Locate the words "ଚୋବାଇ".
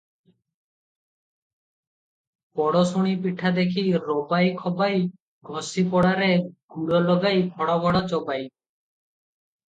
8.15-8.49